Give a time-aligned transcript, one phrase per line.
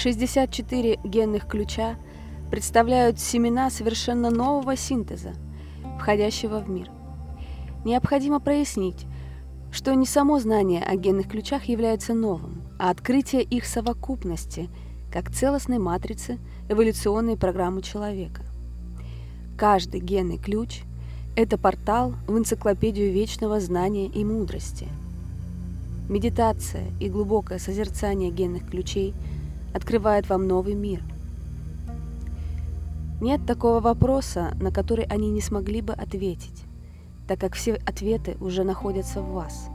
[0.00, 1.96] 64 генных ключа
[2.50, 5.34] представляют семена совершенно нового синтеза,
[5.98, 6.90] входящего в мир.
[7.84, 9.04] Необходимо прояснить,
[9.70, 14.70] что не само знание о генных ключах является новым, а открытие их совокупности
[15.12, 16.38] как целостной матрицы
[16.70, 18.40] эволюционной программы человека.
[19.58, 20.80] Каждый генный ключ–
[21.36, 24.88] это портал в энциклопедию вечного знания и мудрости.
[26.08, 29.12] Медитация и глубокое созерцание генных ключей
[29.74, 31.02] открывает вам новый мир.
[33.20, 36.64] Нет такого вопроса, на который они не смогли бы ответить,
[37.28, 39.68] так как все ответы уже находятся в вас.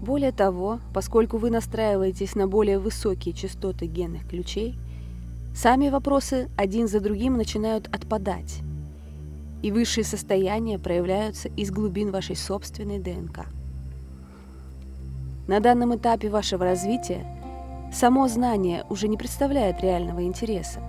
[0.00, 4.78] Более того, поскольку вы настраиваетесь на более высокие частоты генных ключей,
[5.54, 8.60] сами вопросы один за другим начинают отпадать,
[9.62, 13.46] и высшие состояния проявляются из глубин вашей собственной ДНК.
[15.48, 17.35] На данном этапе вашего развития
[17.92, 20.80] само знание уже не представляет реального интереса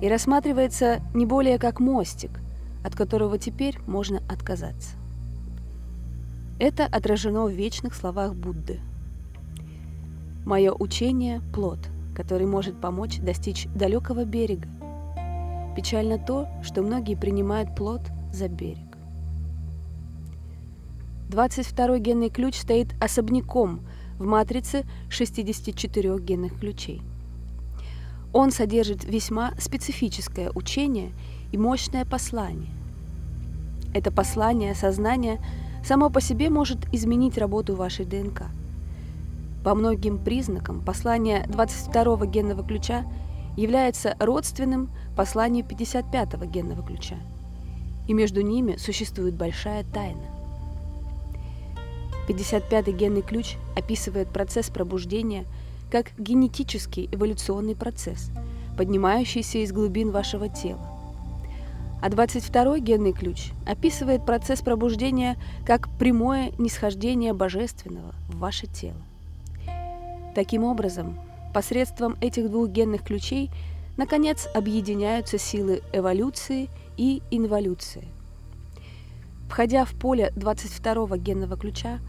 [0.00, 2.40] и рассматривается не более как мостик,
[2.84, 4.96] от которого теперь можно отказаться.
[6.58, 8.80] Это отражено в вечных словах Будды.
[10.44, 11.78] Мое учение– плод,
[12.14, 14.68] который может помочь достичь далекого берега.
[15.76, 18.92] Печально то, что многие принимают плод за берег.
[21.30, 23.80] 22 генный ключ стоит особняком
[24.18, 27.02] в матрице 64 генных ключей.
[28.32, 31.12] Он содержит весьма специфическое учение
[31.52, 32.70] и мощное послание.
[33.94, 35.38] Это послание сознания
[35.84, 38.44] само по себе может изменить работу вашей ДНК.
[39.64, 43.04] По многим признакам послание 22 генного ключа
[43.56, 47.16] является родственным посланию 55 генного ключа,
[48.08, 50.31] и между ними существует большая тайна.
[52.28, 55.44] 55-й генный ключ описывает процесс пробуждения
[55.90, 58.30] как генетический эволюционный процесс,
[58.76, 60.88] поднимающийся из глубин вашего тела.
[62.00, 69.00] А 22-й генный ключ описывает процесс пробуждения как прямое нисхождение божественного в ваше тело.
[70.34, 71.18] Таким образом,
[71.52, 73.50] посредством этих двух генных ключей
[73.96, 78.08] наконец объединяются силы эволюции и инволюции.
[79.48, 82.00] Входя в поле 22-го генного ключа,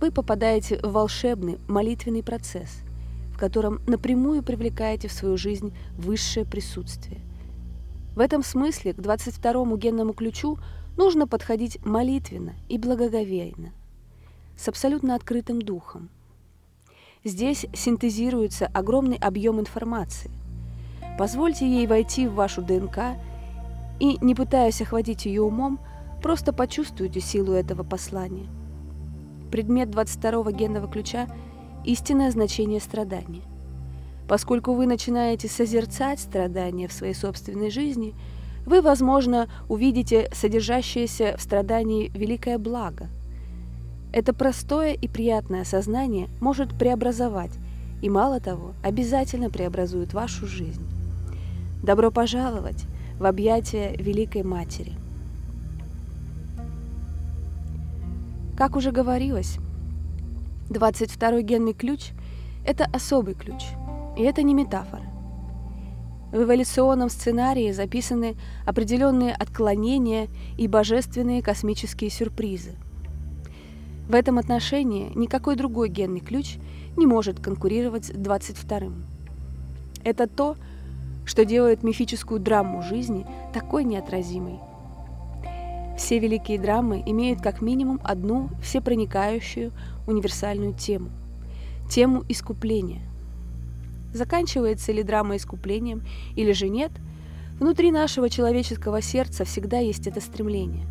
[0.00, 2.80] вы попадаете в волшебный молитвенный процесс,
[3.32, 7.20] в котором напрямую привлекаете в свою жизнь высшее присутствие.
[8.16, 10.58] В этом смысле к 22-му генному ключу
[10.96, 13.72] нужно подходить молитвенно и благоговейно,
[14.56, 16.08] с абсолютно открытым духом.
[17.22, 20.30] Здесь синтезируется огромный объем информации.
[21.18, 23.18] Позвольте ей войти в вашу ДНК
[24.00, 25.78] и, не пытаясь охватить ее умом,
[26.22, 28.48] просто почувствуйте силу этого послания–
[29.50, 31.26] предмет 22 генного ключа–
[31.84, 33.42] истинное значение страдания.
[34.28, 38.14] Поскольку вы начинаете созерцать страдания в своей собственной жизни,
[38.66, 43.08] вы, возможно, увидите содержащееся в страдании великое благо.
[44.12, 47.52] Это простое и приятное сознание может преобразовать,
[48.02, 50.86] и мало того, обязательно преобразует вашу жизнь.
[51.82, 52.84] Добро пожаловать
[53.18, 54.99] в объятия Великой Матери.
[58.60, 59.56] Как уже говорилось,
[60.68, 62.10] 22-й генный ключ–
[62.66, 63.64] это особый ключ,
[64.18, 65.04] и это не метафора.
[66.30, 70.28] В эволюционном сценарии записаны определенные отклонения
[70.58, 72.72] и божественные космические сюрпризы.
[74.10, 76.56] В этом отношении никакой другой генный ключ
[76.98, 79.06] не может конкурировать с 22-м.
[80.04, 80.56] Это то,
[81.24, 84.58] что делает мифическую драму жизни такой неотразимой–
[86.00, 89.70] все великие драмы имеют как минимум одну всепроникающую
[90.06, 91.10] универсальную тему–
[91.90, 93.02] тему искупления.
[94.14, 96.02] Заканчивается ли драма искуплением
[96.36, 96.90] или же нет,
[97.60, 100.86] внутри нашего человеческого сердца всегда есть это стремление.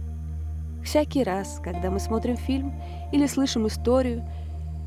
[0.85, 2.73] Всякий раз, когда мы смотрим фильм
[3.11, 4.23] или слышим историю,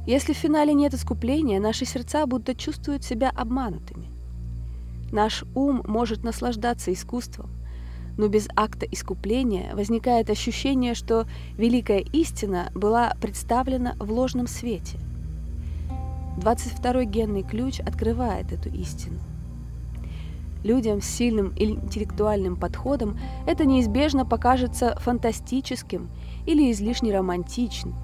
[0.06, 4.08] если в финале нет искупления, наши сердца будто чувствуют себя обманутыми.
[5.10, 7.50] Наш ум может наслаждаться искусством,
[8.16, 11.26] но без акта искупления возникает ощущение, что
[11.56, 14.98] великая истина была представлена в ложном свете.
[16.38, 19.18] 22-й генный ключ открывает эту истину.
[20.64, 26.08] Людям с сильным интеллектуальным подходом это неизбежно покажется фантастическим
[26.46, 27.94] или излишне романтичным,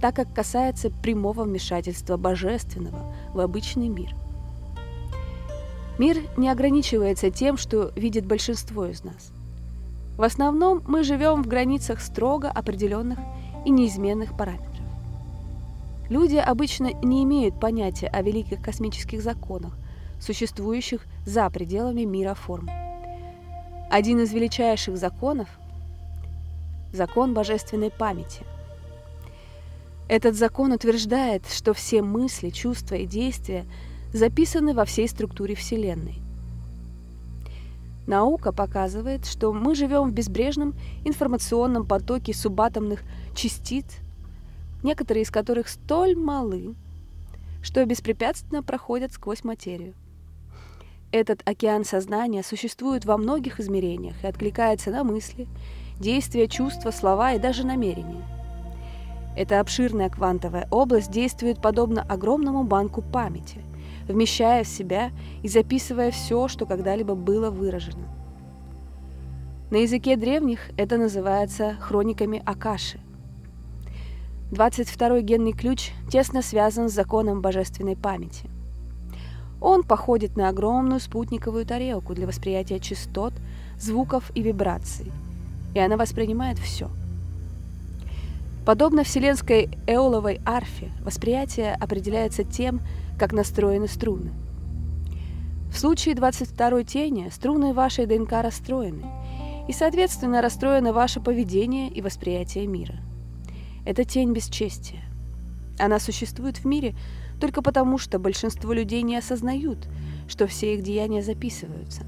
[0.00, 4.16] так как касается прямого вмешательства божественного в обычный мир.
[6.02, 9.30] Мир не ограничивается тем, что видит большинство из нас.
[10.16, 13.20] В основном мы живем в границах строго определенных
[13.64, 14.84] и неизменных параметров.
[16.10, 19.78] Люди обычно не имеют понятия о великих космических законах,
[20.20, 22.68] существующих за пределами мира форм.
[23.88, 25.50] Один из величайших законов–
[26.92, 28.40] закон божественной памяти.
[30.08, 33.66] Этот закон утверждает, что все мысли, чувства и действия
[34.12, 36.16] записаны во всей структуре Вселенной.
[38.06, 40.74] Наука показывает, что мы живем в безбрежном
[41.04, 43.02] информационном потоке субатомных
[43.34, 43.86] частиц,
[44.82, 46.74] некоторые из которых столь малы,
[47.62, 49.94] что беспрепятственно проходят сквозь материю.
[51.12, 55.46] Этот океан сознания существует во многих измерениях и откликается на мысли,
[56.00, 58.26] действия, чувства, слова и даже намерения.
[59.36, 63.60] Эта обширная квантовая область действует подобно огромному банку памяти–
[64.08, 65.10] вмещая в себя
[65.42, 68.08] и записывая все, что когда-либо было выражено.
[69.70, 73.00] На языке древних это называется хрониками Акаши.
[74.50, 78.50] 22-й генный ключ тесно связан с законом божественной памяти.
[79.60, 83.32] Он походит на огромную спутниковую тарелку для восприятия частот,
[83.78, 85.10] звуков и вибраций,
[85.74, 86.90] и она воспринимает все–
[88.64, 92.80] Подобно вселенской эоловой арфе, восприятие определяется тем,
[93.22, 94.32] как настроены струны.
[95.72, 99.04] В случае 22-й тени струны вашей ДНК расстроены,
[99.68, 102.96] и, соответственно, расстроено ваше поведение и восприятие мира.
[103.86, 105.04] Это тень бесчестия.
[105.78, 106.96] Она существует в мире
[107.40, 109.86] только потому, что большинство людей не осознают,
[110.26, 112.02] что все их деяния записываются.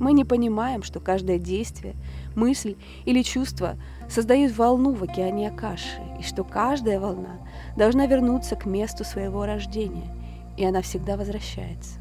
[0.00, 1.94] Мы не понимаем, что каждое действие,
[2.36, 3.76] мысль или чувство
[4.08, 7.40] создают волну в океане Акаши, и что каждая волна
[7.76, 10.14] должна вернуться к месту своего рождения,
[10.56, 11.98] и она всегда возвращается.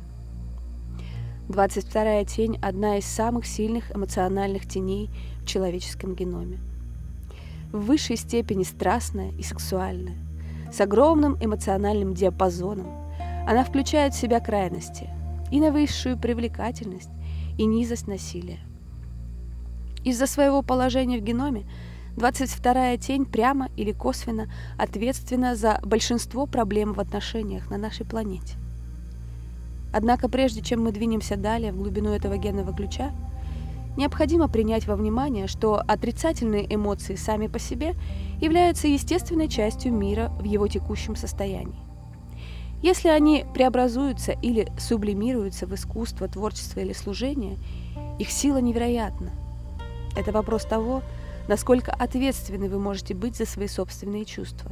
[1.48, 5.10] 22-я тень– одна из самых сильных эмоциональных теней
[5.42, 6.60] в человеческом геноме.
[7.72, 10.18] В высшей степени страстная и сексуальная,
[10.72, 12.88] с огромным эмоциональным диапазоном,
[13.48, 15.10] она включает в себя крайности
[15.52, 17.12] и на высшую привлекательность,
[17.58, 18.60] и низость насилия.
[20.06, 21.66] Из-за своего положения в геноме
[22.16, 24.48] 22-я тень прямо или косвенно
[24.78, 28.56] ответственна за большинство проблем в отношениях на нашей планете.
[29.92, 33.14] Однако прежде чем мы двинемся далее в глубину этого генного ключа,
[33.98, 37.96] необходимо принять во внимание, что отрицательные эмоции сами по себе
[38.40, 41.80] являются естественной частью мира в его текущем состоянии.
[42.84, 47.58] Если они преобразуются или сублимируются в искусство, творчество или служение,
[48.20, 49.32] их сила невероятна.
[50.16, 51.02] Это вопрос того,
[51.48, 54.72] насколько ответственны вы можете быть за свои собственные чувства.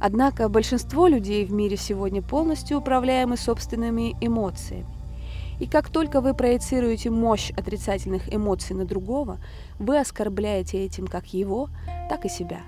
[0.00, 4.86] Однако большинство людей в мире сегодня полностью управляемы собственными эмоциями.
[5.60, 9.38] И как только вы проецируете мощь отрицательных эмоций на другого,
[9.78, 11.68] вы оскорбляете этим как его,
[12.08, 12.62] так и себя.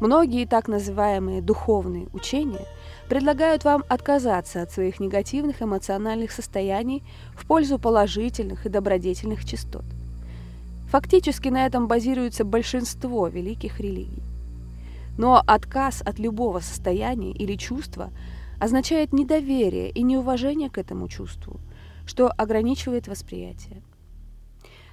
[0.00, 2.66] Многие так называемые духовные учения
[3.08, 7.04] предлагают вам отказаться от своих негативных эмоциональных состояний
[7.36, 9.84] в пользу положительных и добродетельных частот–
[10.92, 14.22] Фактически на этом базируется большинство великих религий.
[15.16, 18.10] Но отказ от любого состояния или чувства
[18.60, 21.60] означает недоверие и неуважение к этому чувству,
[22.04, 23.80] что ограничивает восприятие.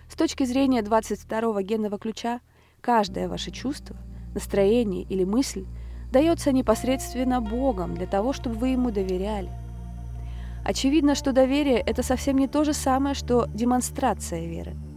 [0.08, 2.40] С точки зрения 22-го генного ключа,
[2.80, 3.98] каждое ваше чувство,
[4.34, 5.66] настроение или мысль
[6.14, 9.52] дается непосредственно Богом для того, чтобы вы ему доверяли.
[10.64, 14.78] Очевидно, что доверие– это совсем не то же самое, что демонстрация веры–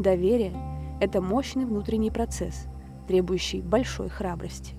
[0.00, 0.54] Доверие–
[1.02, 2.64] это мощный внутренний процесс,
[3.06, 4.74] требующий большой храбрости.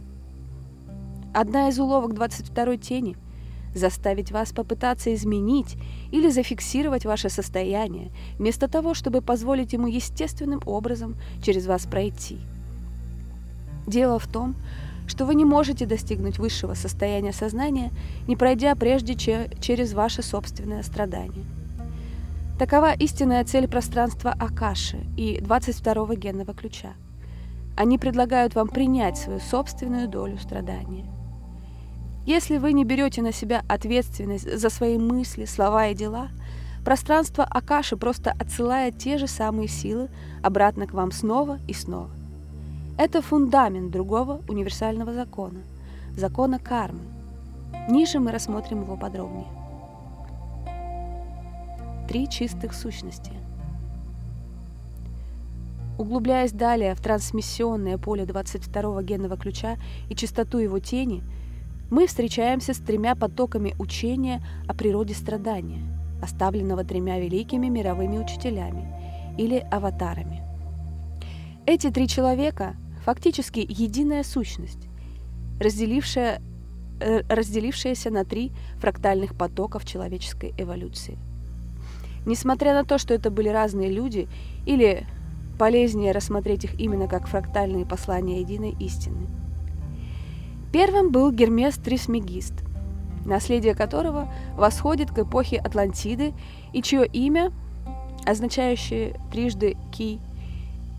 [1.31, 3.15] Одна из уловок 22-й тени–
[3.75, 5.77] заставить вас попытаться изменить
[6.11, 8.09] или зафиксировать ваше состояние,
[8.39, 12.39] вместо того, чтобы позволить ему естественным образом через вас пройти.
[13.85, 14.55] Дело в том,
[15.05, 17.91] что вы не можете достигнуть высшего состояния сознания,
[18.27, 21.45] не пройдя прежде через ваше собственное страдание–
[22.61, 26.93] Такова истинная цель пространства Акаши и 22-го генного ключа.
[27.75, 31.07] Они предлагают вам принять свою собственную долю страдания.
[32.23, 36.29] Если вы не берете на себя ответственность за свои мысли, слова и дела,
[36.85, 40.09] пространство Акаши просто отсылает те же самые силы
[40.43, 42.11] обратно к вам снова и снова.
[42.95, 45.63] Это фундамент другого универсального закона–
[46.15, 47.01] закона кармы.
[47.89, 49.47] Ниже мы рассмотрим его подробнее
[52.11, 53.31] три чистых сущности.
[55.97, 59.77] Углубляясь далее в трансмиссионное поле 22-го генного ключа
[60.09, 61.23] и чистоту его тени,
[61.89, 65.83] мы встречаемся с тремя потоками учения о природе страдания,
[66.21, 68.93] оставленного тремя великими мировыми учителями
[69.37, 70.41] или аватарами.
[71.65, 72.75] Эти три человека–
[73.05, 74.89] фактически единая сущность,
[75.61, 76.41] разделившая
[76.99, 81.17] э, разделившаяся на три фрактальных потоков человеческой эволюции.
[82.25, 84.27] Несмотря на то, что это были разные люди,
[84.65, 85.05] или
[85.57, 89.27] полезнее рассмотреть их именно как фрактальные послания единой истины.
[90.71, 92.53] Первым был Гермес Трисмегист,
[93.25, 96.33] наследие которого восходит к эпохе Атлантиды
[96.73, 97.51] и чье имя,
[98.25, 100.19] означающее трижды «ки»,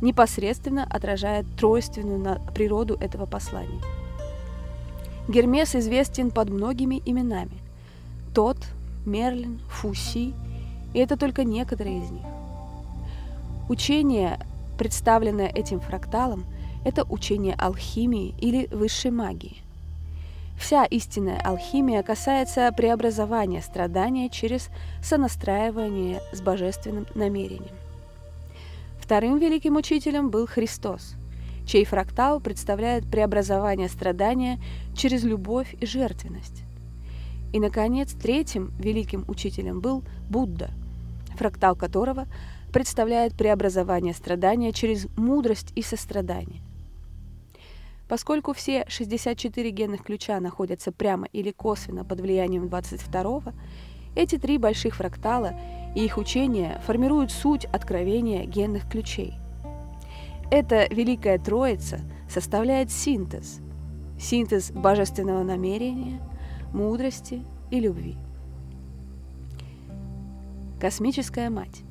[0.01, 3.81] непосредственно отражает тройственную природу этого послания.
[5.29, 7.59] Гермес известен под многими именами.
[8.35, 8.59] Тот,
[9.07, 10.35] Мерлин, Фуси,
[10.95, 12.27] и это только некоторые из них.
[13.69, 14.39] Учение,
[14.79, 16.45] представленное этим фракталом,
[16.85, 19.63] это учение алхимии или высшей магии.
[20.59, 24.69] Вся истинная алхимия касается преобразования страдания через
[25.03, 27.75] сонастраивание с божественным намерением.
[29.01, 31.15] Вторым великим учителем был Христос,
[31.67, 34.61] чей фрактал представляет преобразование страдания
[34.95, 36.63] через любовь и жертвенность.
[37.53, 40.71] И, наконец, третьим великим учителем был Будда,
[41.37, 42.27] фрактал которого
[42.73, 46.63] представляет преобразование страдания через мудрость и сострадание.
[48.09, 53.53] Поскольку все 64 генных ключа находятся прямо или косвенно под влиянием 22-го,
[54.15, 55.55] эти три больших фрактала
[55.97, 59.35] и их учения формируют суть откровения генных ключей.
[60.51, 63.61] Эта Великая Троица составляет синтез.
[64.21, 66.21] Синтез божественного намерения,
[66.73, 68.19] мудрости и любви.
[70.83, 71.85] Космическая Мать.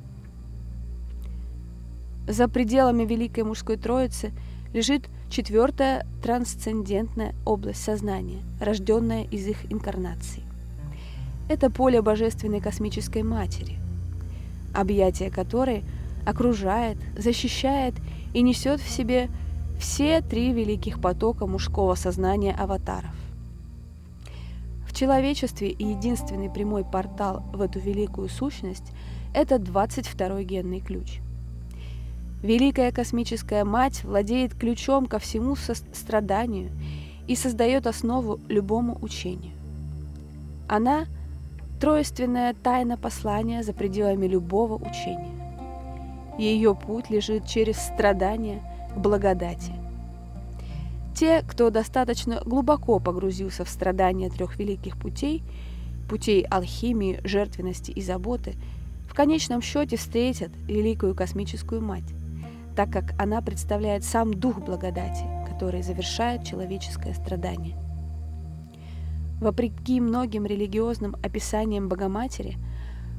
[2.28, 4.32] За пределами Великой Мужской Троицы
[4.74, 10.42] лежит четвертая трансцендентная область сознания, рожденная из их инкарнации.
[11.48, 13.78] Это поле Божественной Космической Матери,
[14.74, 15.84] объятие которой
[16.26, 17.94] окружает, защищает
[18.34, 19.30] и несет в себе
[19.80, 23.21] все три великих потока мужского сознания аватаров.
[24.92, 28.92] В человечестве единственный прямой портал в эту великую сущность–
[29.34, 31.20] это 22-й генный ключ–
[32.42, 36.72] Великая космическая мать владеет ключом ко всему страданию
[37.28, 39.52] и создает основу любому учению.
[40.68, 41.06] Она–
[41.80, 45.30] троественная тайна послания за пределами любого учения.
[46.36, 48.60] Ее путь лежит через страдания
[48.92, 49.72] к благодати.
[51.22, 55.44] Те, кто достаточно глубоко погрузился в страдания трех великих путей,
[56.08, 58.54] путей алхимии, жертвенности и заботы,
[59.08, 62.12] в конечном счете встретят великую космическую мать
[62.74, 67.76] так как она представляет сам дух благодати, который завершает человеческое страдание.
[69.40, 72.56] Вопреки многим религиозным описаниям Богоматери,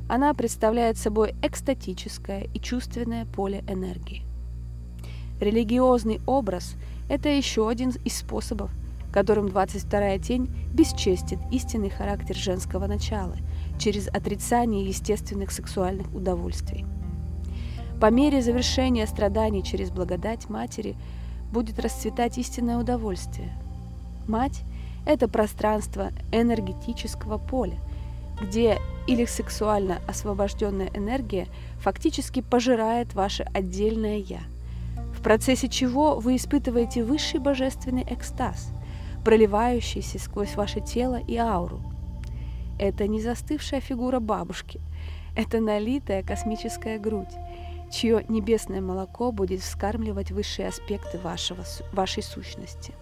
[0.09, 4.23] она представляет собой экстатическое и чувственное поле энергии.
[5.39, 6.75] Религиозный образ–
[7.09, 8.71] это еще один из способов,
[9.11, 13.35] которым 22-я тень бесчестит истинный характер женского начала
[13.77, 16.85] через отрицание естественных сексуальных удовольствий.
[18.01, 20.95] По мере завершения страданий через благодать Матери
[21.51, 23.53] будет расцветать истинное удовольствие.
[24.27, 24.63] Мать–
[25.05, 27.77] это пространство энергетического поля,
[28.41, 34.39] где или сексуально освобожденная энергия фактически пожирает ваше отдельное «я»,
[35.23, 38.71] процессе чего вы испытываете высший божественный экстаз,
[39.23, 41.81] проливающийся сквозь ваше тело и ауру.
[42.77, 44.81] Это не застывшая фигура бабушки,
[45.35, 47.33] это налитая космическая грудь,
[47.91, 52.93] чье небесное молоко будет вскармливать высшие аспекты вашего, вашей сущности.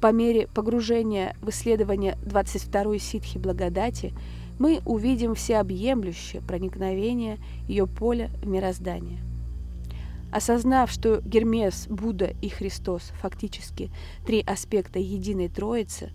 [0.00, 4.12] По мере погружения в исследование 22-й ситхи благодати
[4.58, 9.20] мы увидим всеобъемлющее проникновение ее поля в мироздание.
[10.34, 13.90] Осознав, что Гермес, Будда и Христос фактически
[14.26, 16.12] три аспекта единой Троицы,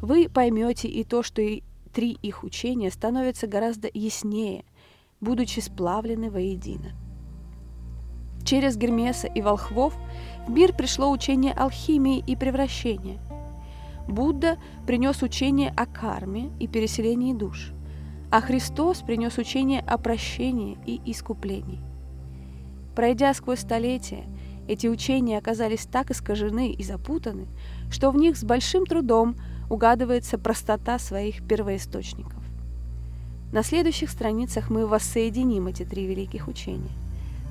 [0.00, 1.62] вы поймете и то, что и
[1.92, 4.64] три их учения становятся гораздо яснее–
[5.20, 6.92] будучи сплавлены воедино.
[8.44, 9.94] Через Гермеса и волхвов
[10.46, 13.20] в мир пришло учение алхимии и превращения.
[14.06, 17.72] Будда принес учение о карме и переселении душ,
[18.30, 21.87] а Христос принес учение о прощении и искуплении.
[22.98, 24.24] Пройдя сквозь столетия,
[24.66, 27.46] эти учения оказались так искажены и запутаны,
[27.92, 29.36] что в них с большим трудом
[29.70, 32.42] угадывается простота своих первоисточников.
[33.52, 36.90] На следующих страницах мы воссоединим эти три великих учения.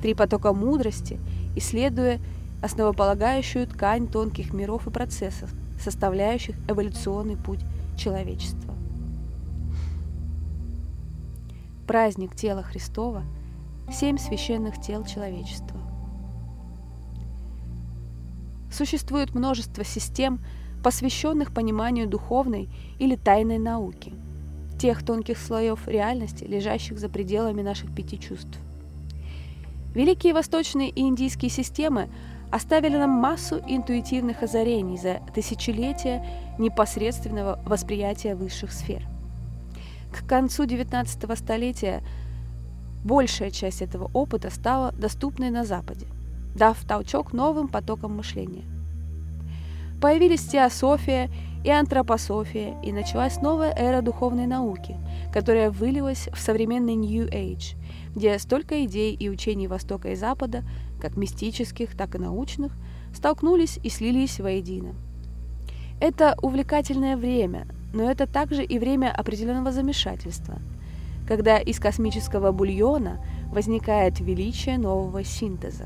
[0.02, 1.18] Три потока мудрости,
[1.56, 2.20] исследуя
[2.62, 5.50] основополагающую ткань тонких миров и процессов,
[5.82, 7.62] составляющих эволюционный путь
[7.98, 8.74] человечества.
[11.88, 13.24] Праздник тела Христова–
[13.92, 15.80] семь священных тел человечества.
[18.72, 20.40] Существует множество систем,
[20.84, 24.14] посвященных пониманию духовной или тайной науки,
[24.80, 28.60] тех тонких слоев реальности, лежащих за пределами наших пяти чувств.
[29.96, 32.10] Великие восточные и индийские системы
[32.52, 36.26] оставили нам массу интуитивных озарений за тысячелетия
[36.60, 39.04] непосредственного восприятия высших сфер.
[40.12, 42.04] К концу XIX столетия
[43.04, 46.08] большая часть этого опыта стала доступной на Западе,
[46.56, 48.66] дав толчок новым потокам мышления.
[50.02, 51.30] Появились теософия
[51.64, 54.96] и антропософия, и началась новая эра духовной науки,
[55.34, 57.76] которая вылилась в современный New Age,
[58.16, 60.64] где столько идей и учений Востока и Запада,
[61.02, 62.74] как мистических, так и научных,
[63.14, 64.94] столкнулись и слились воедино.
[66.00, 70.60] Это увлекательное время, но это также и время определенного замешательства,
[71.28, 73.20] когда из космического бульона
[73.52, 75.86] возникает величие нового синтеза.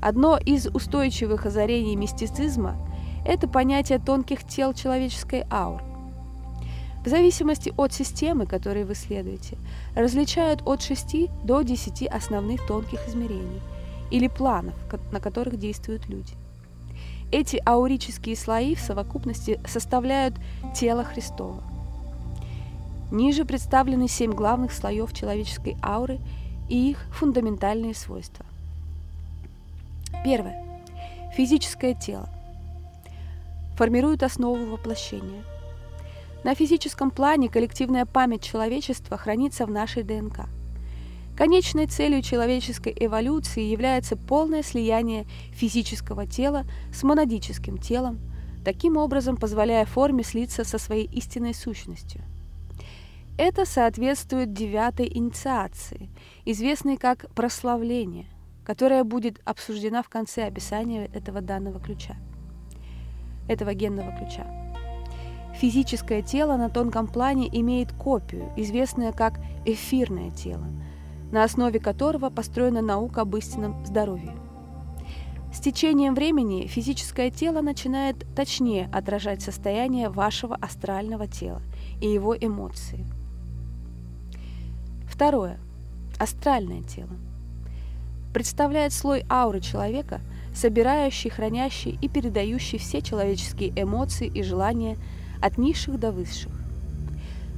[0.00, 2.76] Одно из устойчивых озарений мистицизма–
[3.26, 5.84] это понятие тонких тел человеческой ауры.
[7.04, 9.56] В зависимости от системы, которой вы следуете,
[9.94, 13.60] различают от 6 до 10 основных тонких измерений
[14.10, 14.74] или планов,
[15.12, 16.34] на которых действуют люди.
[17.30, 20.34] Эти аурические слои в совокупности составляют
[20.74, 21.62] тело Христова.
[23.10, 26.18] Ниже представлены семь главных слоев человеческой ауры
[26.68, 28.44] и их фундаментальные свойства.
[30.24, 30.62] Первое.
[31.34, 32.28] Физическое тело.
[33.76, 35.42] Формирует основу воплощения.
[36.44, 40.46] На физическом плане коллективная память человечества хранится в нашей ДНК.
[41.36, 48.18] Конечной целью человеческой эволюции является полное слияние физического тела с монадическим телом,
[48.64, 52.22] таким образом позволяя форме слиться со своей истинной сущностью.
[53.38, 56.10] Это соответствует девятой инициации,
[56.44, 58.26] известной как прославление–
[58.68, 62.16] которая будет обсуждена в конце описания этого данного ключа,
[63.48, 64.46] этого генного ключа.
[65.54, 70.66] Физическое тело на тонком плане имеет копию, известную как эфирное тело,
[71.32, 74.36] на основе которого построена наука об истинном здоровье.
[75.50, 81.62] С течением времени физическое тело начинает точнее отражать состояние вашего астрального тела
[82.02, 83.06] и его эмоции.
[85.18, 85.58] Второе.
[86.20, 87.10] Астральное тело–
[88.32, 90.20] представляет слой ауры человека,
[90.54, 94.96] собирающий, хранящий и передающий все человеческие эмоции и желания
[95.42, 96.52] от низших до высших.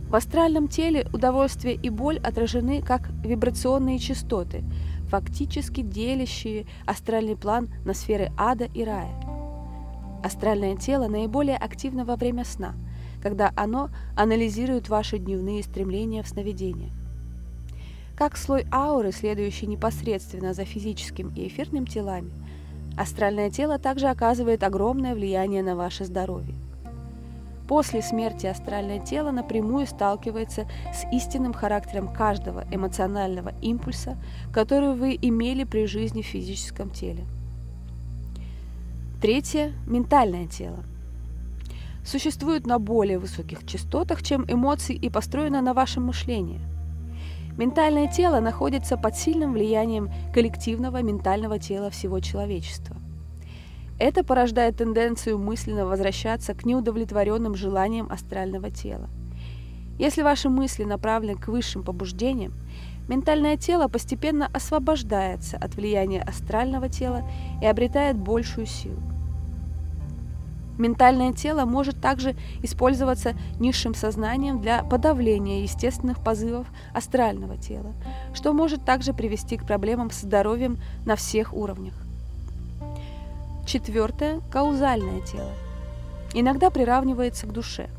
[0.09, 4.65] В астральном теле удовольствие и боль отражены как вибрационные частоты,
[5.11, 9.21] фактически делящие астральный план на сферы ада и рая.
[10.25, 12.73] Астральное тело наиболее активно во время сна,
[13.23, 16.95] когда оно анализирует ваши дневные стремления в сновидениях.
[18.21, 22.31] Как слой ауры, следующий непосредственно за физическим и эфирным телами,
[22.95, 26.55] астральное тело также оказывает огромное влияние на ваше здоровье.
[27.67, 34.19] После смерти астральное тело напрямую сталкивается с истинным характером каждого эмоционального импульса,
[34.53, 37.25] который вы имели при жизни в физическом теле.
[39.23, 40.85] Третье– ментальное тело.
[42.05, 46.61] Существует на более высоких частотах, чем эмоции и построено на вашем мышлении.
[47.57, 52.97] Ментальное тело находится под сильным влиянием коллективного ментального тела всего человечества.
[53.99, 59.11] Это порождает тенденцию мысленно возвращаться к неудовлетворенным желаниям астрального тела.
[59.99, 62.55] Если ваши мысли направлены к высшим побуждениям,
[63.07, 67.29] ментальное тело постепенно освобождается от влияния астрального тела
[67.61, 69.03] и обретает большую силу.
[70.81, 77.93] Ментальное тело может также использоваться низшим сознанием для подавления естественных позывов астрального тела,
[78.33, 81.93] что может также привести к проблемам с здоровьем на всех уровнях.
[83.67, 85.53] Четвертое– каузальное тело.
[86.33, 87.91] Иногда приравнивается к душе.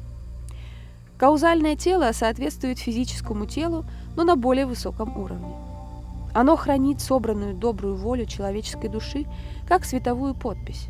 [1.20, 5.54] Каузальное тело соответствует физическому телу, но на более высоком уровне.
[6.34, 9.28] Оно хранит собранную добрую волю человеческой души
[9.68, 10.88] как световую подпись.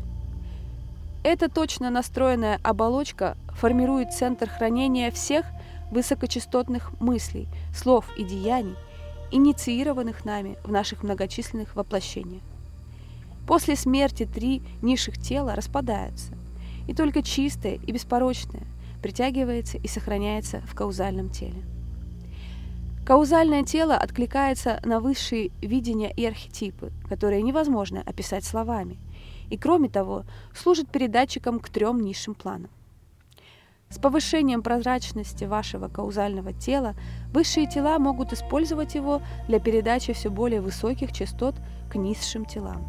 [1.24, 5.46] Эта точно настроенная оболочка формирует центр хранения всех
[5.92, 8.74] высокочастотных мыслей, слов и деяний,
[9.30, 12.42] инициированных нами в наших многочисленных воплощениях.
[13.46, 16.32] После смерти три низших тела распадаются,
[16.88, 18.64] и только чистое и беспорочное
[19.00, 21.62] притягивается и сохраняется в каузальном теле.
[23.06, 28.98] Каузальное тело откликается на высшие видения и архетипы, которые невозможно описать словами–
[29.52, 32.70] и, кроме того, служит передатчиком к трем низшим планам.
[33.90, 36.94] С повышением прозрачности вашего каузального тела
[37.34, 41.54] высшие тела могут использовать его для передачи все более высоких частот
[41.90, 42.82] к низшим телам.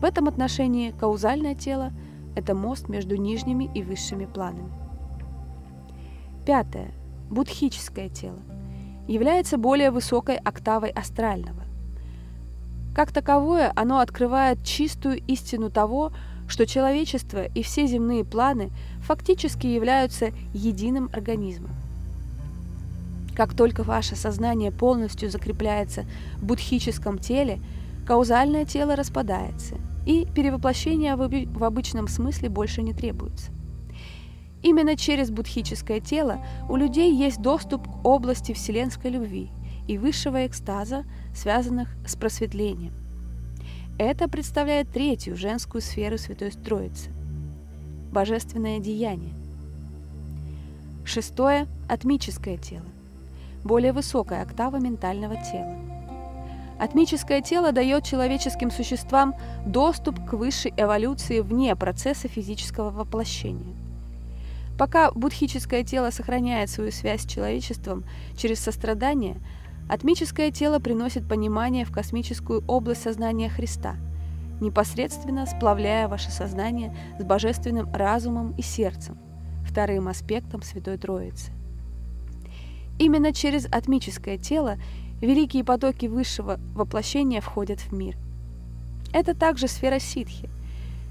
[0.00, 1.90] В этом отношении каузальное тело–
[2.36, 4.72] это мост между нижними и высшими планами.
[6.46, 6.92] Пятое.
[7.28, 8.38] Будхическое тело
[9.08, 11.64] является более высокой октавой астрального.
[12.94, 16.12] Как таковое, оно открывает чистую истину того,
[16.48, 21.70] что человечество и все земные планы фактически являются единым организмом.
[23.34, 26.04] Как только ваше сознание полностью закрепляется
[26.36, 27.60] в будхическом теле,
[28.06, 33.50] каузальное тело распадается, и перевоплощение в обычном смысле больше не требуется.
[34.62, 39.50] Именно через будхическое тело у людей есть доступ к области вселенской любви
[39.88, 42.92] и высшего экстаза, связанных с просветлением.
[43.98, 47.10] Это представляет третью женскую сферу Святой Троицы–
[48.12, 49.34] божественное деяние.
[51.04, 52.86] Шестое– атмическое тело
[53.64, 55.76] более высокая октава ментального тела.
[56.78, 63.76] Атмическое тело дает человеческим существам доступ к высшей эволюции вне процесса физического воплощения.
[64.78, 68.04] Пока будхическое тело сохраняет свою связь с человечеством
[68.36, 69.36] через сострадание,
[69.88, 73.96] атмическое тело приносит понимание в космическую область сознания Христа,
[74.60, 79.18] непосредственно сплавляя ваше сознание с божественным разумом и сердцем,
[79.64, 81.52] вторым аспектом Святой Троицы.
[82.98, 84.76] Именно через атмическое тело
[85.20, 88.16] великие потоки высшего воплощения входят в мир.
[89.12, 90.48] Это также сфера ситхи,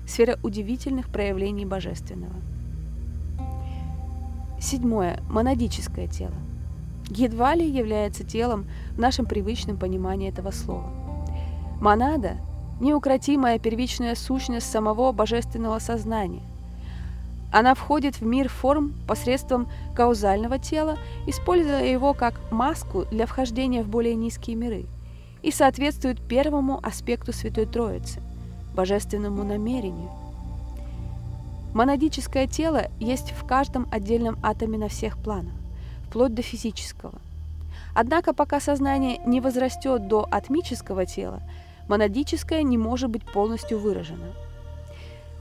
[0.07, 2.35] сфера удивительных проявлений божественного.
[4.59, 5.19] Седьмое.
[5.27, 6.35] Монадическое тело.
[7.13, 10.89] Едва ли является телом в нашем привычном понимании этого слова.
[11.79, 12.37] Монада–
[12.79, 16.41] неукротимая первичная сущность самого божественного сознания,
[17.51, 20.97] она входит в мир форм посредством каузального тела,
[21.27, 24.85] используя его как маску для вхождения в более низкие миры,
[25.41, 28.21] и соответствует первому аспекту Святой Троицы–
[28.75, 30.09] божественному намерению.
[31.73, 35.53] Монадическое тело есть в каждом отдельном атоме на всех планах,
[36.11, 37.15] вплоть до физического.
[37.95, 41.41] Однако пока сознание не возрастет до атмического тела,
[41.87, 44.27] монадическое не может быть полностью выражено.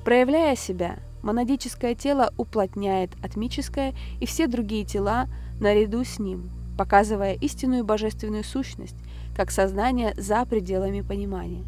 [0.05, 5.29] Проявляя себя– Монадическое тело уплотняет атмическое и все другие тела
[5.61, 8.97] наряду с ним, показывая истинную божественную сущность,
[9.37, 11.65] как сознание за пределами понимания.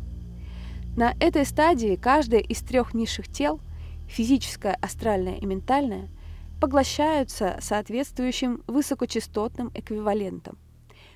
[0.97, 3.61] На этой стадии каждое из трех низших тел,
[4.09, 6.09] физическое, астральное и ментальное,
[6.62, 10.57] поглощаются соответствующим высокочастотным эквивалентом,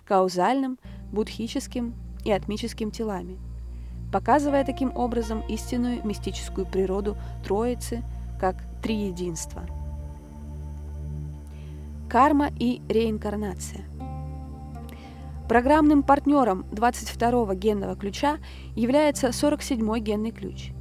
[0.05, 0.77] каузальным,
[1.13, 3.39] будхическим и атмическим телами,
[4.13, 8.03] показывая таким образом истинную мистическую природу Троицы–
[8.41, 9.63] как три единства.
[12.09, 13.85] Карма и реинкарнация.
[15.49, 18.39] Программным партнером 22-го генного ключа
[18.75, 20.73] является 47-й генный ключ.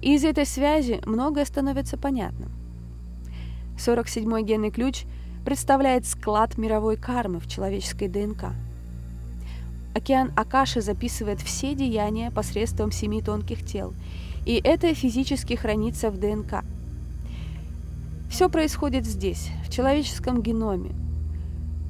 [0.00, 2.65] И из этой связи многое становится понятным.
[3.76, 5.04] 47-й генный ключ
[5.44, 8.52] представляет склад мировой кармы в человеческой ДНК.
[9.94, 13.94] Океан Акаши записывает все деяния посредством семи тонких тел–
[14.46, 16.64] и это физически хранится в ДНК.
[18.30, 20.92] Все происходит здесь, в человеческом геноме,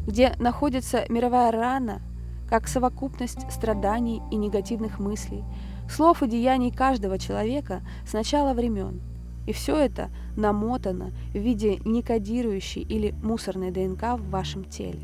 [0.07, 2.01] где находится мировая рана,
[2.49, 5.45] как совокупность страданий и негативных мыслей,
[5.91, 9.01] слов и деяний каждого человека с начала времен.
[9.47, 15.01] И все это намотано в виде некодирующей или мусорной ДНК в вашем теле.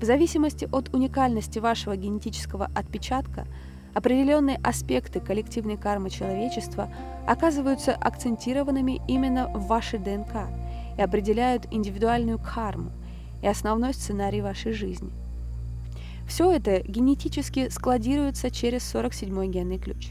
[0.00, 3.46] В зависимости от уникальности вашего генетического отпечатка–
[3.94, 6.92] Определенные аспекты коллективной кармы человечества
[7.26, 10.48] оказываются акцентированными именно в вашей ДНК
[10.96, 12.92] и определяют индивидуальную карму
[13.42, 15.10] и основной сценарий вашей жизни.
[16.28, 20.10] Все это генетически складируется через 47-й генный ключ.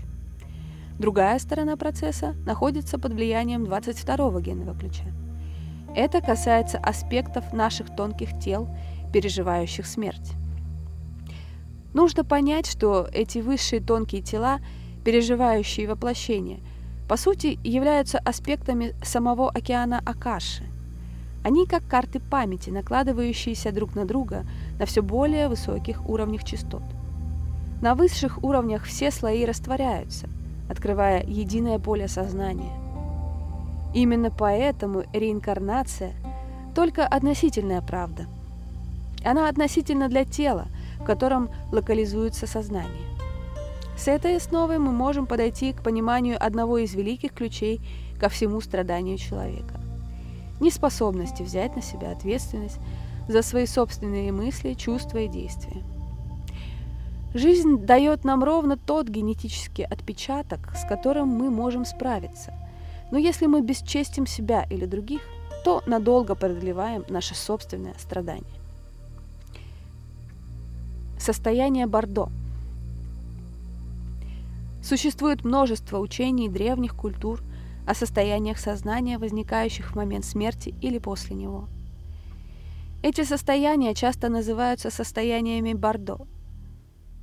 [0.99, 5.05] Другая сторона процесса находится под влиянием 22-го генного ключа.
[5.95, 8.67] Это касается аспектов наших тонких тел,
[9.13, 10.33] переживающих смерть.
[11.93, 14.59] Нужно понять, что эти высшие тонкие тела,
[15.05, 16.59] переживающие воплощение,
[17.07, 20.65] по сути являются аспектами самого океана Акаши.
[21.45, 24.45] Они как карты памяти, накладывающиеся друг на друга
[24.77, 26.83] на все более высоких уровнях частот.
[27.81, 30.27] На высших уровнях все слои растворяются,
[30.69, 32.71] открывая единое поле сознания.
[33.93, 36.13] Именно поэтому реинкарнация–
[36.75, 38.27] только относительная правда.
[39.25, 40.67] Она относительна для тела–
[40.99, 43.07] в котором локализуется сознание.
[43.97, 47.81] С этой основой мы можем подойти к пониманию одного из великих ключей
[48.19, 49.79] ко всему страданию человека.
[50.59, 52.79] Неспособности взять на себя ответственность
[53.27, 55.83] за свои собственные мысли, чувства и действия.
[57.33, 62.53] Жизнь дает нам ровно тот генетический отпечаток, с которым мы можем справиться,
[63.11, 65.21] Но если мы бесчестим себя или других,
[65.63, 68.59] то надолго продлеваем наше собственное страдание.
[71.19, 72.29] Состояние Бордо.
[74.81, 77.41] Существует множество учений древних культур
[77.85, 81.67] о состояниях сознания, возникающих в момент смерти или после него.
[83.03, 86.27] Эти состояния часто называются состояниями Бордо.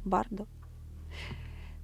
[0.06, 0.46] Бардо.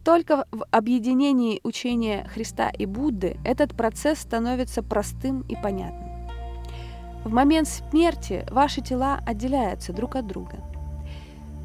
[0.05, 6.11] Только в объединении учения Христа и Будды этот процесс становится простым и понятным.
[7.25, 10.57] В момент смерти ваши тела отделяются друг от друга.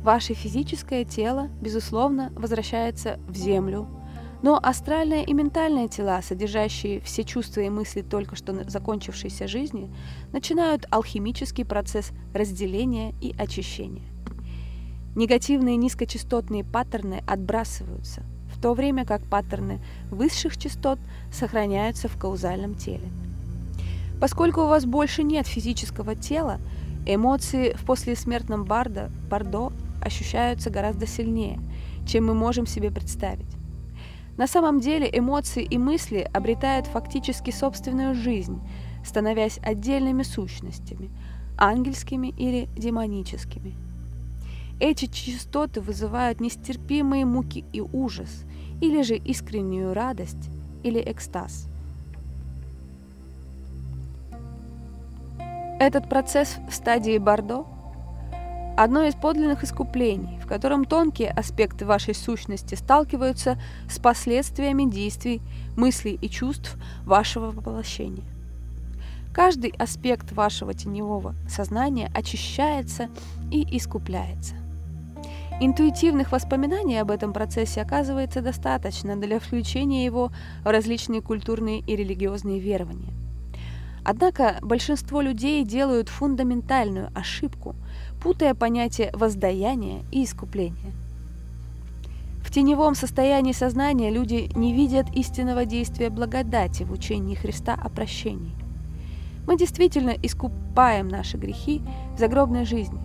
[0.04, 3.88] Ваше физическое тело, безусловно, возвращается в землю,
[4.44, 9.92] но астральное и ментальное тела, содержащие все чувства и мысли только что закончившейся жизни,
[10.32, 14.17] начинают алхимический процесс разделения и очищения.
[15.18, 18.22] Негативные низкочастотные паттерны отбрасываются,
[18.54, 19.80] в то время как паттерны
[20.12, 21.00] высших частот
[21.32, 23.10] сохраняются в каузальном теле.
[24.22, 26.60] Поскольку у вас больше нет физического тела,
[27.08, 31.60] эмоции в послесмертном бардо, бардо ощущаются гораздо сильнее,
[32.06, 33.50] чем мы можем себе представить.
[34.38, 38.62] На самом деле эмоции и мысли обретают фактически собственную жизнь,
[39.04, 41.10] становясь отдельными сущностями,
[41.58, 43.74] ангельскими или демоническими–
[44.80, 48.44] эти частоты вызывают нестерпимые муки и ужас,
[48.82, 50.50] или же искреннюю радость
[50.84, 51.68] или экстаз.
[55.80, 57.66] Этот процесс в стадии Бордо–
[58.78, 63.60] одно из подлинных искуплений, в котором тонкие аспекты вашей сущности сталкиваются
[63.90, 65.42] с последствиями действий,
[65.76, 68.24] мыслей и чувств вашего воплощения.
[69.34, 73.10] Каждый аспект вашего теневого сознания очищается
[73.52, 74.56] и искупляется.
[75.60, 80.32] Интуитивных воспоминаний об этом процессе оказывается достаточно для включения его
[80.64, 83.12] в различные культурные и религиозные верования.
[84.06, 87.76] Однако большинство людей делают фундаментальную ошибку,
[88.22, 90.94] путая понятие воздаяния и искупления.
[92.46, 98.54] В теневом состоянии сознания люди не видят истинного действия благодати в учении Христа о прощении.
[99.48, 101.82] Мы действительно искупаем наши грехи
[102.16, 103.00] в загробной жизни,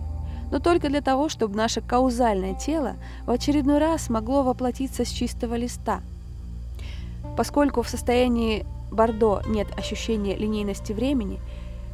[0.53, 5.55] но только для того, чтобы наше каузальное тело в очередной раз могло воплотиться с чистого
[5.55, 6.01] листа.
[7.35, 11.39] Поскольку в состоянии Бордо нет ощущения линейности времени,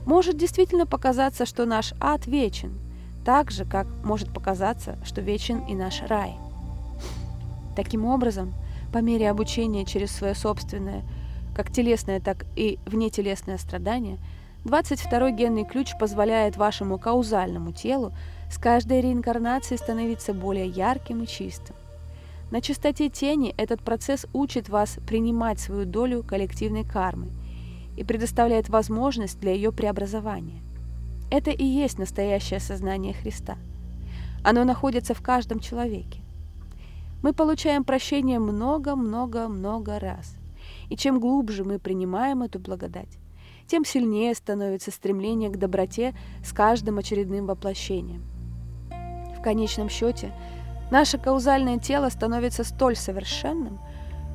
[0.05, 2.77] может действительно показаться, что наш ад вечен,
[3.23, 6.35] так же, как может показаться, что вечен и наш рай.
[7.77, 8.53] Таким образом,
[8.91, 11.03] по мере обучения через свое собственное,
[11.55, 14.17] как телесное, так и внетелесное страдание,
[14.65, 18.11] 22-й генный ключ позволяет вашему каузальному телу
[18.49, 21.75] с каждой реинкарнацией становиться более ярким и чистым.
[22.51, 27.29] На чистоте тени этот процесс учит вас принимать свою долю коллективной кармы
[27.95, 30.61] и предоставляет возможность для ее преобразования.
[31.29, 33.57] Это и есть настоящее сознание Христа.
[34.43, 36.21] Оно находится в каждом человеке.
[37.21, 40.35] Мы получаем прощение много-много-много раз.
[40.89, 43.19] И чем глубже мы принимаем эту благодать,
[43.67, 48.23] тем сильнее становится стремление к доброте с каждым очередным воплощением.
[49.39, 50.33] В конечном счете,
[50.91, 53.79] наше каузальное тело становится столь совершенным,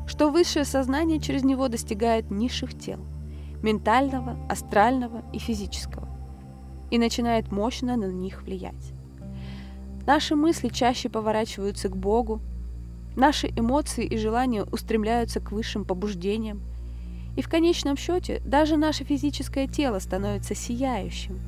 [0.07, 3.01] что высшее сознание через него достигает низших тел–
[3.63, 6.09] ментального, астрального и физического–
[6.91, 8.93] и начинает мощно на них влиять.
[10.07, 12.41] Наши мысли чаще поворачиваются к Богу,
[13.17, 16.63] наши эмоции и желания устремляются к высшим побуждениям,
[17.37, 21.41] и в конечном счете даже наше физическое тело становится сияющим,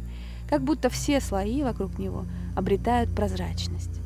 [0.48, 2.24] как будто все слои вокруг него–
[2.56, 4.00] обретают прозрачность.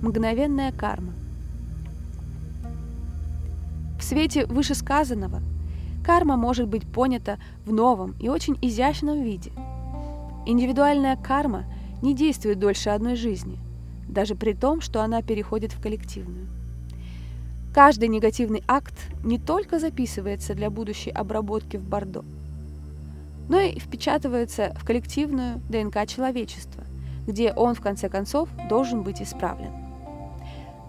[0.00, 1.12] Мгновенная карма.
[3.98, 5.42] В свете вышесказанного
[6.04, 9.52] карма может быть понята в новом и очень изящном виде.
[10.46, 11.64] Индивидуальная карма
[12.02, 13.58] не действует дольше одной жизни,
[14.08, 16.46] даже при том, что она переходит в коллективную.
[17.74, 22.24] Каждый негативный акт не только записывается для будущей обработки в Бордо–
[23.48, 26.84] но и впечатывается в коллективную ДНК человечества,
[27.26, 29.72] где он в конце концов должен быть исправлен.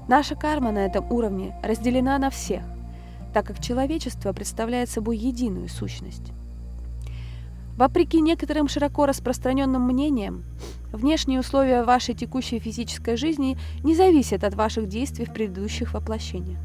[0.07, 2.63] Наша карма на этом уровне разделена на всех,
[3.33, 6.31] так как человечество представляет собой единую сущность.
[7.75, 10.43] Вопреки некоторым широко распространенным мнениям,
[10.91, 16.59] внешние условия вашей текущей физической жизни не зависят от ваших действий в предыдущих воплощениях.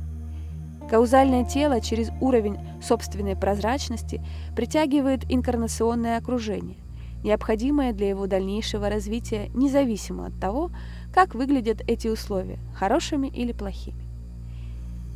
[0.93, 4.23] Каузальное тело через уровень собственной прозрачности
[4.55, 6.77] притягивает инкарнационное окружение,
[7.25, 10.71] необходимое для его дальнейшего развития независимо от того,
[11.15, 14.05] как выглядят эти условия, хорошими или плохими.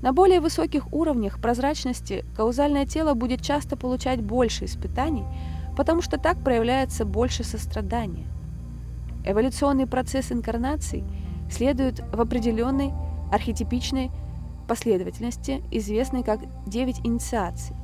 [0.01, 5.27] На более высоких уровнях прозрачности каузальное тело будет часто получать больше испытаний,
[5.77, 8.25] потому что так проявляется больше сострадания.
[9.27, 11.05] Эволюционный процесс инкарнации
[11.51, 12.95] следует в определенной
[13.31, 14.11] архетипичной
[14.67, 17.77] последовательности, известной как девять инициаций,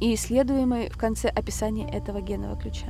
[0.00, 2.88] и исследуемой в конце описания этого генного ключа.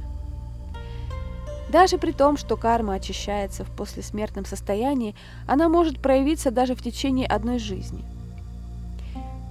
[1.70, 5.14] Даже при том, что карма очищается в послесмертном состоянии,
[5.46, 8.04] она может проявиться даже в течение одной жизни.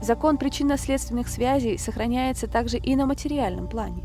[0.01, 4.03] Закон причинно-следственных связей сохраняется также и на материальном плане.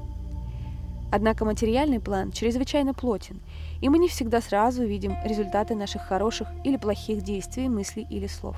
[1.12, 3.40] Однако материальный план чрезвычайно плотен,
[3.80, 8.56] и мы не всегда сразу видим результаты наших хороших или плохих действий, мыслей или слов.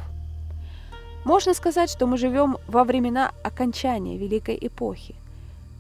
[1.27, 5.15] Можно сказать, что мы живем во времена окончания Великой Эпохи–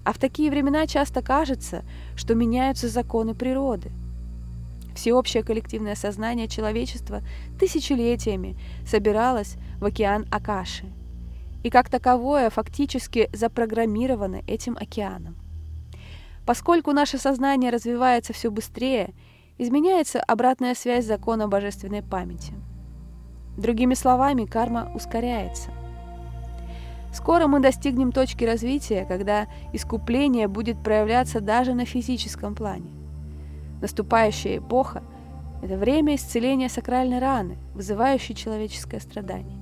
[0.06, 3.90] а в такие времена часто кажется, что меняются законы природы.
[4.94, 7.22] Всеобщее коллективное сознание человечества
[7.58, 8.56] тысячелетиями
[8.86, 10.84] собиралось в океан Акаши,
[11.64, 15.34] и как таковое фактически запрограммировано этим океаном.
[16.46, 19.12] Поскольку наше сознание развивается все быстрее,
[19.58, 22.54] изменяется обратная связь закона божественной памяти.
[23.56, 25.70] Другими словами, карма ускоряется–
[27.16, 32.90] Скоро мы достигнем точки развития, когда искупление будет проявляться даже на физическом плане.
[33.80, 35.02] Наступающая эпоха–
[35.62, 39.58] это время исцеления сакральной раны, вызывающей человеческое страдание.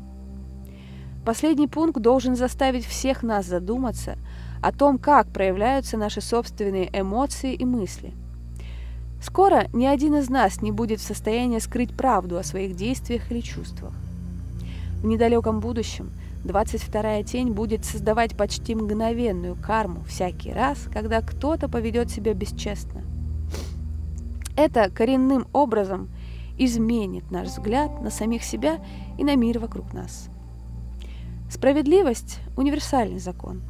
[1.24, 4.18] Последний пункт должен заставить всех нас задуматься
[4.60, 8.14] о том, как проявляются наши собственные эмоции и мысли.
[9.24, 13.40] Скоро ни один из нас не будет в состоянии скрыть правду о своих действиях или
[13.40, 13.94] чувствах.
[15.00, 16.12] В недалеком будущем–
[16.44, 23.02] 22-я тень будет создавать почти мгновенную карму всякий раз, когда кто-то поведет себя бесчестно.
[24.56, 26.10] Это коренным образом
[26.58, 28.78] изменит наш взгляд на самих себя
[29.16, 30.28] и на мир вокруг нас.
[31.50, 33.62] Справедливость– универсальный закон.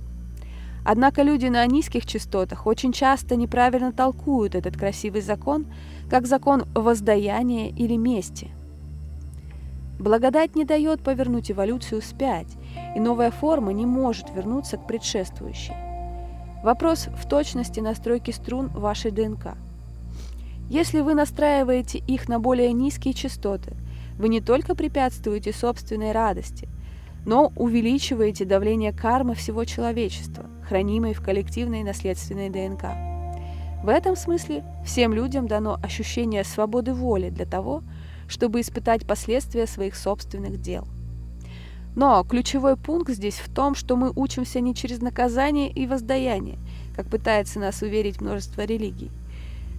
[0.84, 5.66] Однако люди на низких частотах очень часто неправильно толкуют этот красивый закон
[6.10, 8.50] как закон воздаяния или мести–
[9.98, 12.48] Благодать не дает повернуть эволюцию вспять,
[12.96, 15.74] и новая форма не может вернуться к предшествующей.
[16.62, 19.54] Вопрос в точности настройки струн вашей ДНК.
[20.68, 23.74] Если вы настраиваете их на более низкие частоты,
[24.18, 26.68] вы не только препятствуете собственной радости,
[27.24, 32.84] но увеличиваете давление кармы всего человечества, хранимой в коллективной наследственной ДНК.
[33.82, 37.82] В этом смысле всем людям дано ощущение свободы воли для того,
[38.28, 40.86] чтобы испытать последствия своих собственных дел.
[41.94, 46.58] Но ключевой пункт здесь в том, что мы учимся не через наказание и воздаяние,
[46.96, 49.10] как пытается нас уверить множество религий.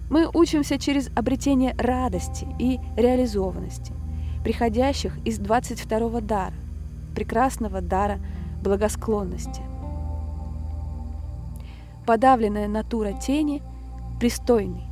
[0.08, 3.92] Мы учимся через обретение радости и реализованности,
[4.44, 6.54] приходящих из 22-го дара,
[7.16, 8.20] прекрасного дара
[8.62, 9.62] благосклонности.
[12.06, 13.60] Подавленная натура тени–
[14.20, 14.84] пристойный.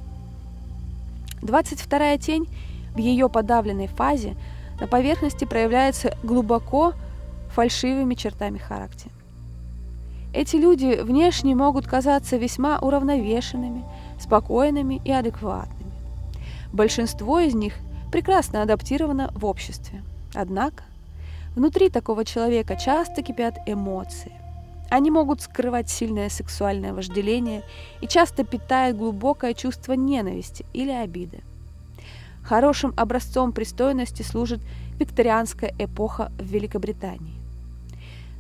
[1.43, 2.49] 22-я тень–
[2.95, 4.37] в ее подавленной фазе
[4.81, 6.95] на поверхности проявляется глубоко
[7.51, 9.13] фальшивыми чертами характера.
[10.33, 13.85] Эти люди внешне могут казаться весьма уравновешенными,
[14.19, 15.93] спокойными и адекватными.
[16.73, 17.75] Большинство из них
[18.11, 20.03] прекрасно адаптировано в обществе.
[20.35, 20.85] Однако
[21.55, 24.33] внутри такого человека часто кипят эмоции.
[24.91, 27.63] Они могут скрывать сильное сексуальное вожделение
[28.01, 31.43] и часто питают глубокое чувство ненависти или обиды.
[32.43, 34.61] Хорошим образцом пристойности служит
[34.99, 37.41] викторианская эпоха в Великобритании.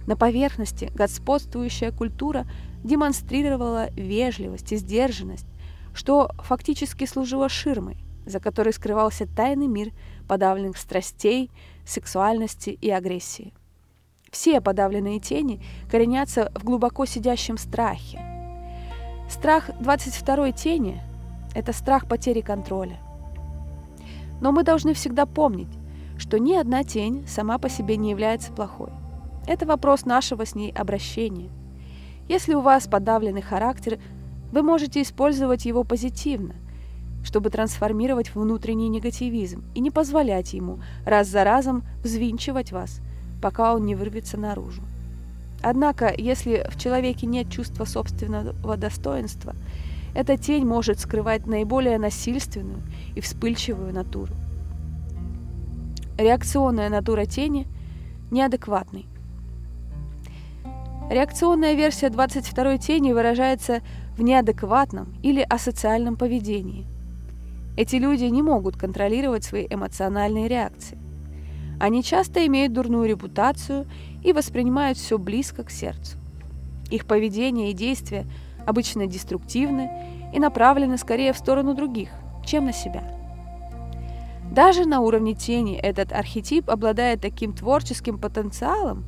[0.06, 2.46] На поверхности господствующая культура
[2.84, 5.46] демонстрировала вежливость и сдержанность,
[5.94, 7.96] что фактически служило ширмой,
[8.26, 9.92] за которой скрывался тайный мир
[10.28, 11.50] подавленных страстей,
[11.86, 13.52] сексуальности и агрессии.
[14.30, 18.20] Все подавленные тени коренятся в глубоко сидящем страхе.
[19.28, 21.00] Страх 22-й тени–
[21.54, 22.98] это страх потери контроля.
[24.40, 25.68] Но мы должны всегда помнить,
[26.18, 28.90] что ни одна тень сама по себе не является плохой.
[29.46, 31.50] Это вопрос нашего с ней обращения.
[32.28, 34.00] Если у вас подавленный характер,
[34.50, 36.54] вы можете использовать его позитивно,
[37.24, 43.00] чтобы трансформировать внутренний негативизм и не позволять ему раз за разом взвинчивать вас,
[43.42, 44.82] пока он не вырвется наружу.
[45.62, 49.56] Однако, если в человеке нет чувства собственного достоинства–
[50.14, 52.80] эта тень может скрывать наиболее насильственную
[53.16, 54.32] и вспыльчивую натуру.
[56.16, 57.66] Реакционная натура тени
[58.30, 59.06] неадекватный.
[61.10, 63.82] Реакционная версия 22 тени выражается
[64.16, 66.86] в неадекватном или асоциальном поведении.
[67.76, 70.98] Эти люди не могут контролировать свои эмоциональные реакции.
[71.80, 73.86] Они часто имеют дурную репутацию
[74.22, 76.18] и воспринимают все близко к сердцу.
[76.90, 78.26] Их поведение и действия
[78.64, 79.90] обычно деструктивны
[80.32, 82.10] и направлены скорее в сторону других,
[82.44, 83.02] чем на себя.
[84.50, 89.04] Даже на уровне тени этот архетип обладает таким творческим потенциалом,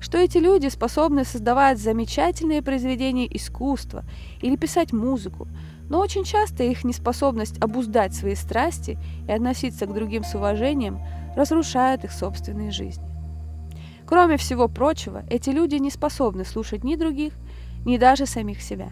[0.00, 4.04] что эти люди способны создавать замечательные произведения искусства
[4.40, 5.46] или писать музыку,
[5.88, 11.00] но очень часто их неспособность обуздать свои страсти и относиться к другим с уважением
[11.36, 13.04] разрушает их собственные жизни.
[14.06, 17.34] Кроме всего прочего, эти люди не способны слушать ни других,
[17.84, 18.90] ни даже самих себя.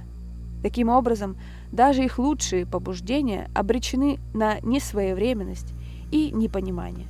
[0.62, 1.38] Таким образом,
[1.72, 5.72] даже их лучшие побуждения обречены на несвоевременность
[6.11, 7.07] и непонимание.